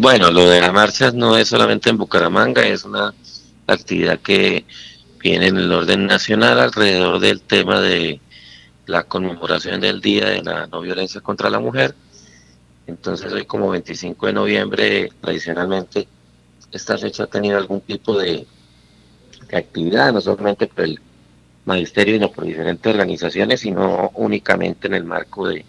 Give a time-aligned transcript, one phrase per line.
[0.00, 3.12] Bueno, lo de las marchas no es solamente en Bucaramanga, es una
[3.66, 4.64] actividad que
[5.18, 8.20] viene en el orden nacional alrededor del tema de
[8.86, 11.96] la conmemoración del Día de la No Violencia contra la Mujer.
[12.86, 16.06] Entonces hoy como 25 de noviembre, tradicionalmente,
[16.70, 18.46] esta fecha ha tenido algún tipo de,
[19.52, 21.00] actividad, no solamente por el
[21.64, 25.64] magisterio, sino por diferentes organizaciones, sino únicamente en el marco de,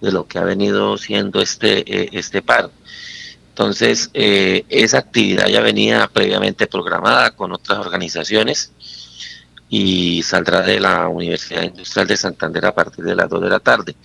[0.00, 2.70] lo que ha venido siendo este, eh, este paro.
[3.50, 8.72] Entonces, eh, esa actividad ya venía previamente programada con otras organizaciones
[9.68, 13.60] y saldrá de la Universidad Industrial de Santander a partir de las 2 de la
[13.60, 13.96] tarde.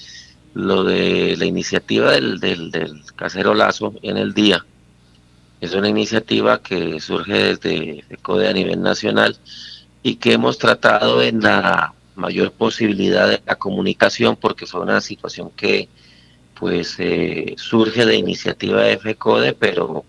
[0.54, 4.66] Lo de la iniciativa del, del, del casero Lazo en el día
[5.62, 9.38] es una iniciativa que surge desde CODE a nivel nacional
[10.04, 15.52] y que hemos tratado en la mayor posibilidad de la comunicación porque fue una situación
[15.52, 15.90] que
[16.60, 20.06] pues eh, surge de iniciativa de FECODE, pero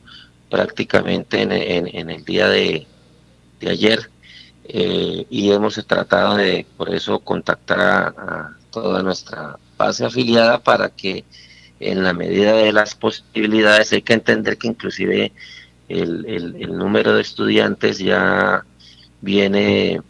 [0.51, 2.87] prácticamente en, el día de,
[3.67, 4.11] ayer
[4.65, 11.25] eh, y hemos tratado de por eso contactar a, toda nuestra base afiliada para que
[11.81, 15.33] en la medida de las posibilidades hay que entender que inclusive
[15.89, 18.65] el, el, número de estudiantes ya
[19.21, 20.01] viene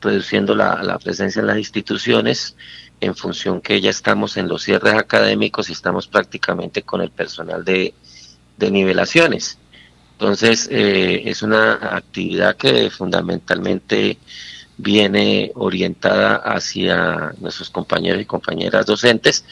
[0.00, 2.56] reduciendo la presencia en las instituciones
[3.04, 7.64] en función que ya estamos en los cierres académicos y estamos prácticamente con el personal
[7.64, 7.94] de,
[8.58, 9.58] nivelaciones.
[10.12, 14.18] Entonces, eh, es una actividad que fundamentalmente
[14.76, 19.44] viene orientada hacia nuestros compañeros y compañeras docentes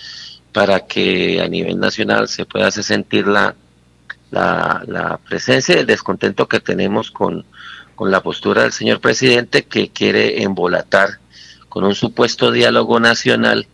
[0.53, 3.55] para que a nivel nacional se pueda hacer sentir la,
[4.31, 7.45] la, la presencia y el descontento que tenemos con,
[7.95, 11.22] con la postura del señor presidente que quiere embolatar
[11.73, 13.67] con un supuesto diálogo nacional,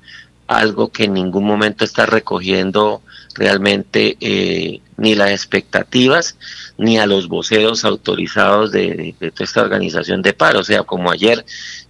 [0.47, 3.03] algo que en ningún momento está recogiendo
[3.35, 6.37] realmente eh, ni las expectativas
[6.77, 10.61] ni a los voceros autorizados de, toda esta organización de paro.
[10.61, 11.45] O sea, como ayer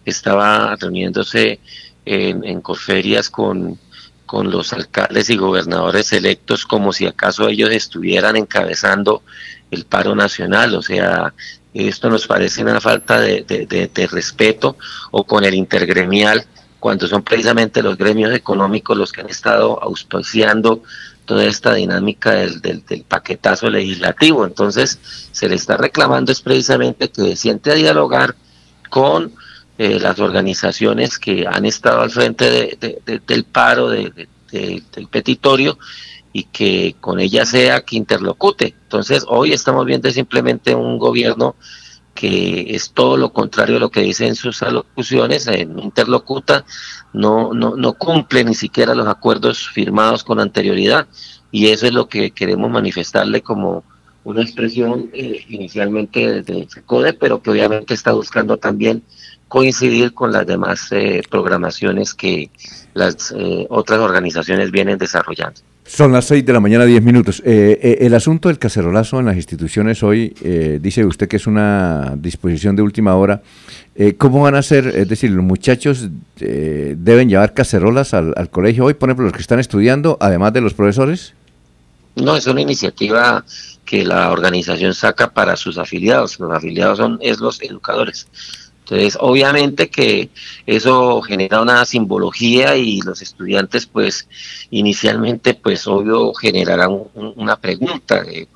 [0.06, 1.60] estaba reuniéndose
[2.06, 3.78] en, en Corferias con,
[4.24, 9.22] con los alcaldes y gobernadores electos como si acaso ellos estuvieran encabezando
[9.70, 10.74] el paro nacional.
[10.74, 11.34] O sea,
[11.74, 14.76] esto nos parece una falta de, respeto
[15.10, 16.44] o con el intergremial,
[16.80, 20.82] cuando son precisamente los gremios económicos los que han estado auspiciando
[21.24, 24.46] toda esta dinámica del, del, paquetazo legislativo.
[24.46, 24.98] Entonces,
[25.30, 28.34] se le está reclamando es precisamente que siente a dialogar
[28.88, 29.32] con
[29.76, 32.76] eh, las organizaciones que han estado al frente
[33.26, 33.88] del paro,
[34.50, 35.78] del petitorio,
[36.32, 38.74] y que con ella sea que interlocute.
[38.82, 41.56] Entonces, hoy estamos viendo simplemente un gobierno
[42.14, 46.64] que es todo lo contrario a lo que dice en sus alocuciones, eh, interlocuta,
[47.12, 51.06] no, no, no cumple ni siquiera los acuerdos firmados con anterioridad
[51.52, 53.84] y eso es lo que queremos manifestarle como
[54.24, 59.04] una expresión eh, inicialmente de CODE, pero que obviamente está buscando también
[59.48, 62.50] coincidir con las demás eh, programaciones que
[62.94, 63.34] las
[63.68, 65.60] otras organizaciones vienen desarrollando.
[65.88, 67.42] Son las 6 de la mañana, 10 minutos.
[67.46, 71.46] Eh, eh, el asunto del cacerolazo en las instituciones hoy, eh, dice usted que es
[71.46, 73.42] una disposición de última hora.
[74.18, 74.86] ¿Cómo van a ser?
[74.86, 79.58] Es decir, los muchachos deben llevar cacerolas al, colegio hoy, por ejemplo, los que están
[79.58, 81.34] estudiando, además de los profesores.
[82.14, 83.44] No, es una iniciativa
[83.84, 86.38] que la organización saca para sus afiliados.
[86.38, 88.28] Los afiliados son es los educadores.
[88.90, 90.30] Entonces, obviamente que
[90.64, 94.26] eso genera una simbología y los estudiantes, pues,
[94.70, 98.48] inicialmente, pues, obvio, generarán una pregunta de,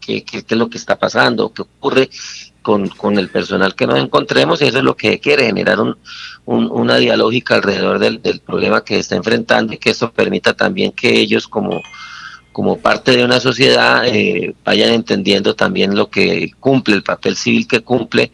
[0.00, 2.08] qué, qué, es lo que está pasando, qué ocurre
[2.62, 5.98] con, con, el personal que nos encontremos, y eso es lo que quiere, generar un,
[6.46, 11.10] una dialógica alrededor del, del problema que está enfrentando y que eso permita también que
[11.10, 11.82] ellos como
[12.54, 17.66] como parte de una sociedad eh, vayan entendiendo también lo que cumple, el papel civil
[17.66, 18.30] que cumple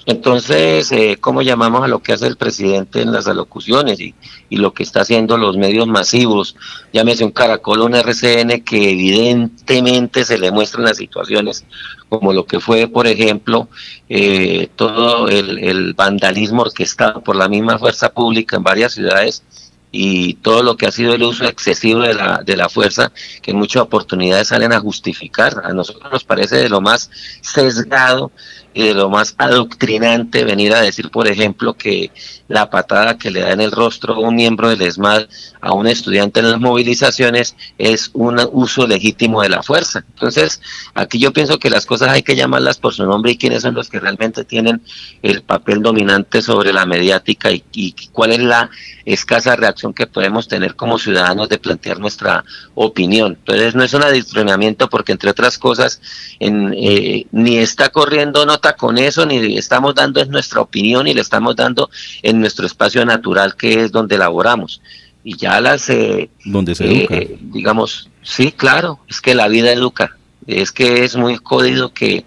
[0.06, 4.16] Entonces, eh, ¿cómo llamamos a lo que hace el presidente en las alocuciones y,
[4.50, 6.56] y, lo que está haciendo los medios masivos?
[6.92, 11.66] Llámese un caracol, un RCN que evidentemente se le muestran las situaciones,
[12.10, 13.70] como lo que fue, por ejemplo,
[14.10, 19.44] eh, todo el, el vandalismo orquestado por la misma fuerza pública en varias ciudades
[19.92, 23.12] y todo lo que ha sido el uso excesivo de la, de la fuerza,
[23.42, 25.62] que en muchas oportunidades salen a justificar.
[25.64, 27.10] A nosotros nos parece de lo más
[27.42, 28.32] sesgado
[28.74, 32.12] y de lo más adoctrinante venir a decir, por ejemplo, que
[32.48, 35.26] la patada que le da en el rostro un miembro del ESMAD
[35.60, 40.06] a un estudiante en las movilizaciones es un uso legítimo de la fuerza.
[40.14, 40.62] Entonces,
[40.94, 43.76] aquí yo pienso que las cosas hay que llamarlas por su nombre y quiénes son
[43.76, 44.82] los que realmente tienen
[45.22, 48.70] el papel dominante sobre la mediática y, y cuál es la
[49.06, 52.44] escasa reacción que podemos tener como ciudadanos de plantear nuestra
[52.76, 53.38] opinión.
[53.40, 56.02] Entonces, no es un adoctrinamiento porque, entre otras cosas,
[56.40, 61.14] en, eh, ni está corriendo nota con eso, ni estamos dando es nuestra opinión y
[61.14, 61.90] le estamos dando
[62.22, 64.82] en nuestro espacio natural que es donde laboramos.
[65.24, 65.90] Y ya las...
[65.90, 67.16] Eh, donde se educa.
[67.16, 70.18] Eh, digamos, sí, claro, es que la vida educa.
[70.48, 72.26] Es que es muy jodido que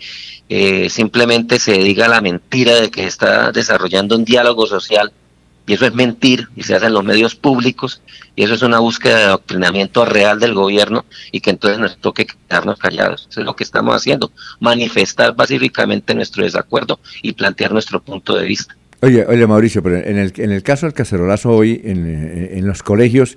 [0.48, 5.12] eh, simplemente se diga la mentira de que está desarrollando un diálogo social
[5.66, 8.02] y eso es mentir y se hace en los medios públicos
[8.36, 12.26] y eso es una búsqueda de adoctrinamiento real del gobierno y que entonces nos toque
[12.26, 13.26] quedarnos callados.
[13.30, 14.30] Eso es lo que estamos haciendo,
[14.60, 18.76] manifestar pacíficamente nuestro desacuerdo y plantear nuestro punto de vista.
[19.00, 22.82] Oye, oye Mauricio, pero en el, en el caso del cacerolazo hoy, en, en los
[22.82, 23.36] colegios,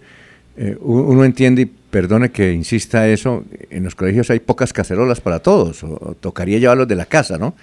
[0.59, 5.39] eh, uno entiende, y perdone que insista eso, en los colegios hay pocas cacerolas para
[5.39, 7.55] todos, o, tocaría llevarlos de la casa, ¿no?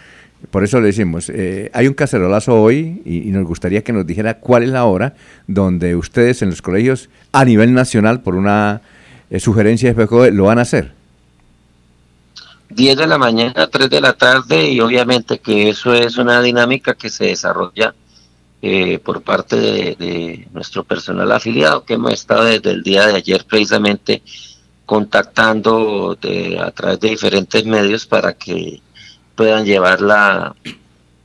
[0.50, 4.38] Por eso le decimos, eh, hay un cacerolazo hoy y, nos gustaría que nos dijera
[4.38, 5.14] cuál es la hora
[5.46, 8.82] donde ustedes en los colegios a nivel nacional, por una
[9.30, 10.92] eh, sugerencia de FECODE, lo van a hacer.
[12.70, 16.94] 10 de la mañana, 3 de la tarde y obviamente que eso es una dinámica
[16.94, 17.94] que se desarrolla
[18.62, 23.44] eh, por parte de, nuestro personal afiliado que hemos estado desde el día de ayer
[23.48, 24.22] precisamente
[24.86, 26.18] contactando
[26.60, 28.80] a través de diferentes medios para que
[29.34, 30.54] puedan llevar la,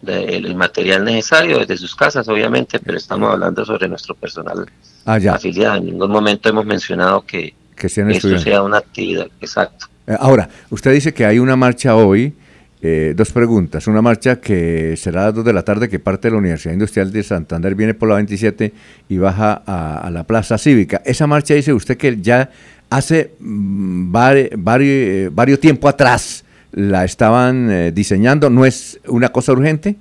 [0.05, 4.65] el material necesario desde sus casas, obviamente, pero estamos hablando sobre nuestro personal
[5.05, 5.77] ah, afiliado.
[5.77, 9.27] En ningún momento hemos mencionado que, que esto sea una actividad.
[9.41, 9.87] Exacto.
[10.07, 12.33] Eh, ahora, usted dice que hay una marcha hoy,
[12.81, 13.87] eh, dos preguntas.
[13.87, 16.73] Una marcha que será a las 2 de la tarde, que parte de la Universidad
[16.73, 18.73] Industrial de Santander, viene por la 27
[19.09, 21.01] y baja a, la Plaza Cívica.
[21.05, 22.49] Esa marcha dice usted que ya
[22.89, 29.95] hace mm, varios, varios tiempo atrás la estaban eh, diseñando, ¿no es una cosa urgente?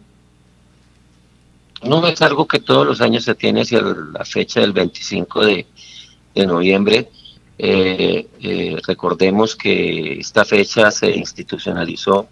[1.82, 5.66] No es algo que todos los años se tiene hacia la fecha del 25 de,
[6.34, 7.08] de noviembre
[7.60, 12.28] eh, eh, recordemos que esta fecha se institucionalizó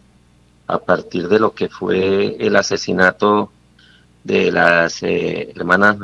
[0.68, 3.50] a partir de lo que fue el asesinato
[4.22, 5.96] de las eh, hermanas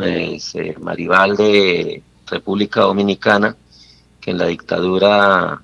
[0.54, 3.56] eh, Maribal de República Dominicana,
[4.20, 5.62] que en la dictadura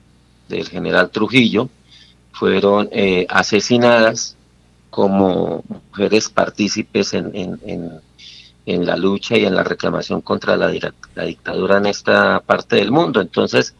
[0.48, 1.68] del general Trujillo
[2.38, 2.88] fueron
[3.28, 4.36] asesinadas
[4.90, 8.00] como mujeres partícipes en, en
[8.68, 13.22] en la lucha y en la reclamación contra la, dictadura en esta parte del mundo.
[13.22, 13.74] Entonces,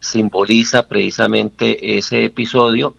[0.00, 2.94] simboliza precisamente ese episodio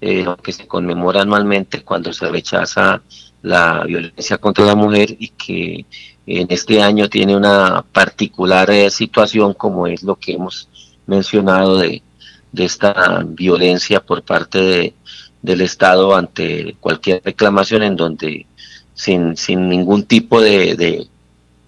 [0.00, 3.00] eh, que se conmemora anualmente cuando se rechaza
[3.42, 5.86] la violencia contra la mujer y que
[6.26, 10.68] en este año tiene una particular eh, situación como es lo que hemos
[11.06, 12.02] mencionado de,
[12.52, 14.94] de esta violencia por parte de,
[15.42, 18.46] del Estado ante cualquier reclamación en donde
[18.94, 21.08] sin, sin ningún tipo de,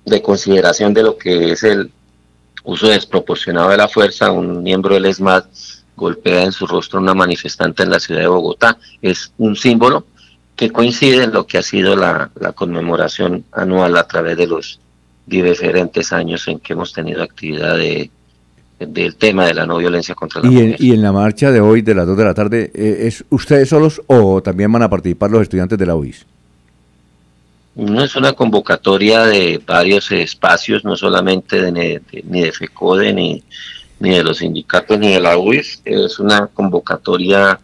[0.05, 1.91] de, consideración de lo que es el
[2.65, 5.45] uso desproporcionado de la fuerza, un miembro del ESMAD
[5.97, 8.79] golpea en su rostro a una manifestante en la ciudad de Bogotá.
[9.01, 10.07] Es un símbolo
[10.57, 14.81] que coincide en lo que ha sido la, la conmemoración anual a través de los
[15.27, 18.11] diferentes años en que hemos tenido actividad de,
[18.87, 20.69] del tema de la no violencia contra la ¿Y mujer.
[20.69, 23.25] En, ¿Y en la marcha de hoy, de las 2 de la tarde, eh, es
[23.31, 26.27] ustedes solos o también van a participar los estudiantes de la UIS?
[27.77, 33.45] No es una convocatoria de varios espacios, no solamente de, ni de FECODE ni,
[34.01, 37.61] ni de los sindicatos ni de la UIS, es una convocatoria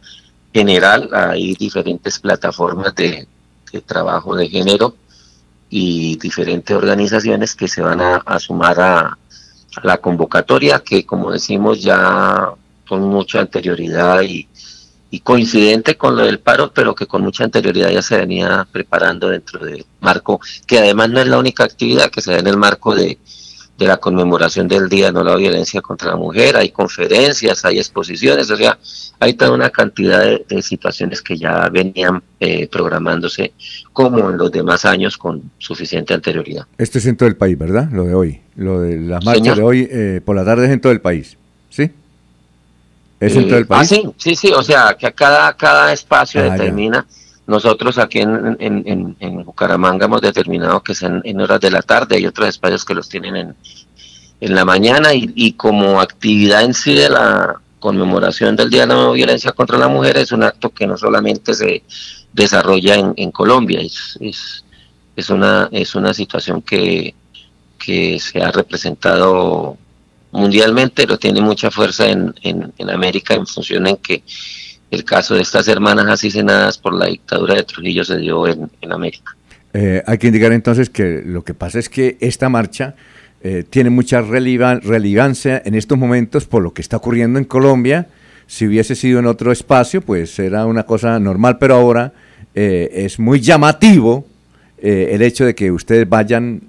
[0.53, 3.27] general, hay diferentes plataformas de,
[3.85, 4.97] trabajo de género
[5.69, 9.19] y diferentes organizaciones que se van a, sumar a,
[9.83, 12.51] la convocatoria, que como decimos ya
[12.89, 14.49] con mucha anterioridad y,
[15.11, 19.29] y coincidente con lo del paro, pero que con mucha anterioridad ya se venía preparando
[19.29, 22.57] dentro del marco, que además no es la única actividad que se da en el
[22.57, 23.19] marco de,
[23.79, 28.51] de la conmemoración del Día No la Violencia contra la Mujer, hay conferencias, hay exposiciones,
[28.51, 28.79] o sea,
[29.21, 33.53] hay toda una cantidad de, situaciones que ya venían eh, programándose
[33.93, 36.67] como en los demás años con suficiente anterioridad.
[36.79, 37.89] Este es en todo el país, ¿verdad?
[37.93, 40.81] Lo de hoy, lo de las marchas de hoy eh, por la tarde es en
[40.81, 41.37] todo el país,
[41.69, 41.91] ¿sí?
[43.21, 43.89] ¿Es en todo el eh, ah, país?
[43.89, 47.07] sí, sí, sí, o sea, que cada, cada espacio ah, determina...
[47.47, 52.17] Nosotros aquí en, en, en, Bucaramanga hemos determinado que sean en horas de la tarde,
[52.17, 53.57] hay otros espacios que los tienen en,
[54.41, 58.89] en la mañana y, y, como actividad en sí de la conmemoración del Día de
[58.89, 61.85] la No Violencia contra la Mujer es un acto que no solamente se
[62.33, 64.65] desarrolla en, en Colombia, es, es,
[65.15, 67.15] es, una, es una situación que,
[67.79, 69.79] que se ha representado
[70.33, 74.25] mundialmente, pero tiene mucha fuerza en, en, en América en función en que
[74.97, 79.37] el caso de estas hermanas asesinadas por la dictadura de Trujillo se dio en, América.
[79.73, 82.95] Eh, hay que indicar entonces que lo que pasa es que esta marcha
[83.43, 88.07] eh, tiene mucha relevancia en estos momentos por lo que está ocurriendo en Colombia.
[88.47, 92.13] Si hubiese sido en otro espacio, pues era una cosa normal, pero ahora
[92.55, 94.27] eh, es muy llamativo
[94.79, 96.61] el hecho de que ustedes vayan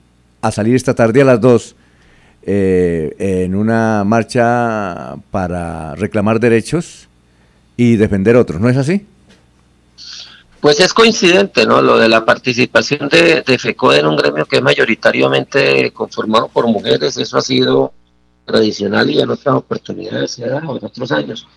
[0.42, 1.76] a salir esta tarde a las 2
[2.44, 7.07] en una marcha para reclamar derechos
[7.78, 9.06] y defender otros, ¿no es así?
[10.60, 11.82] Pues es coincidente, ¿no?
[11.82, 17.16] Lo de la participación de, de en un gremio que es mayoritariamente conformado por mujeres,
[17.16, 17.94] eso ha sido
[18.44, 21.48] tradicional y en otras oportunidades se ha dado en otros años.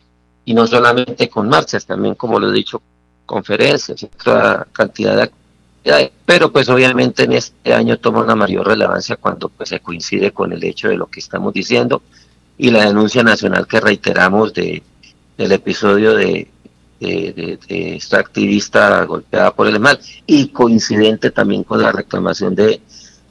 [0.44, 2.82] Y no solamente con marchas, también, como lo he dicho,
[3.24, 6.10] conferencias otra cantidad de actividades.
[6.26, 10.52] Pero pues obviamente en este año toma una mayor relevancia cuando pues se coincide con
[10.52, 12.02] el hecho de lo que estamos diciendo
[12.58, 14.82] y la denuncia nacional que reiteramos de
[15.40, 16.49] el episodio de,
[17.00, 17.59] de,
[17.97, 22.80] esta activista golpeada por el mal y coincidente también con la reclamación de,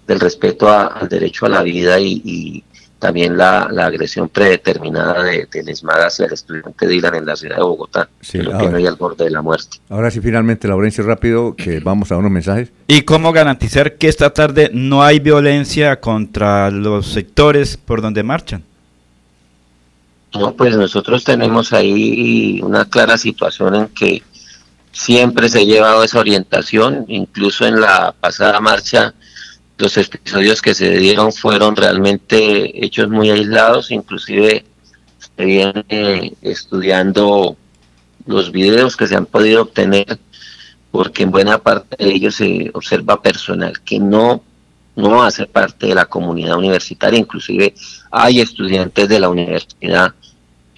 [0.08, 2.64] del respeto al derecho a la vida y,
[2.98, 7.62] también la, agresión predeterminada de, de ESMAD hacia el estudiante Dylan en la ciudad de
[7.62, 9.78] Bogotá, sí, que no hay al borde de la muerte.
[9.88, 12.74] Ahora sí, finalmente, Laurencio, rápido, que vamos a unos mensajes.
[12.88, 18.66] ¿Y cómo garantizar que esta tarde no hay violencia contra los sectores por donde marchan?
[20.34, 24.24] No, pues nosotros tenemos ahí una clara situación en que
[24.92, 29.14] siempre se ha llevado esa orientación, incluso en la pasada marcha
[29.78, 34.66] los episodios que se dieron fueron realmente hechos muy aislados, inclusive
[35.18, 37.56] se viene estudiando
[38.26, 40.20] los videos que se han podido obtener,
[40.92, 44.44] porque en buena parte de ellos se observa personal que no,
[44.98, 47.74] no hace parte de la comunidad universitaria, inclusive
[48.12, 50.14] hay estudiantes de la universidad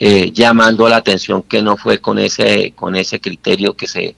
[0.03, 4.15] eh, llamando la atención que no fue con ese, con ese criterio que se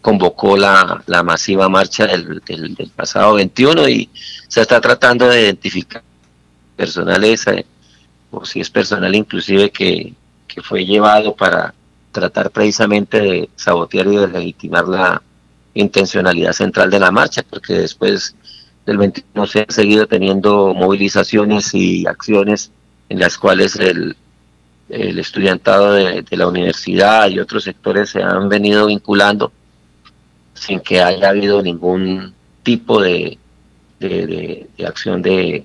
[0.00, 4.08] convocó la, la masiva marcha del, del, pasado 21 y
[4.48, 6.02] se está tratando de identificar
[6.74, 7.66] personales, eh,
[8.30, 10.14] o si es personal inclusive que,
[10.46, 11.74] que fue llevado para
[12.10, 15.22] tratar precisamente de sabotear y de legitimar la
[15.74, 18.34] intencionalidad central de la marcha, porque después
[18.86, 22.70] del 21 se han seguido teniendo movilizaciones y acciones
[23.10, 24.16] en las cuales el,
[24.88, 29.52] el estudiantado de, la universidad y otros sectores se han venido vinculando
[30.54, 33.38] sin que haya habido ningún tipo de,
[34.00, 35.64] de, acción de,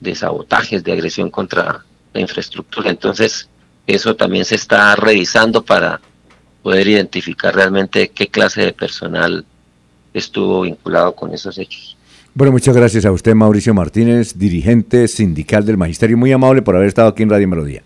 [0.00, 2.90] de sabotajes, de agresión contra la infraestructura.
[2.90, 3.48] Entonces,
[3.86, 6.00] eso también se está revisando para
[6.62, 9.44] poder identificar realmente qué clase de personal
[10.12, 11.96] estuvo vinculado con esos hechos.
[12.34, 16.18] Bueno, muchas gracias a usted, Mauricio Martínez, dirigente sindical del Magisterio.
[16.18, 17.82] Muy amable por haber estado aquí en Radio Melodía.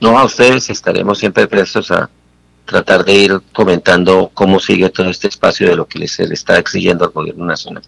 [0.00, 2.08] No, a ustedes estaremos siempre prestos a
[2.64, 6.58] tratar de ir comentando cómo sigue todo este espacio de lo que se le está
[6.58, 7.82] exigiendo al gobierno nacional.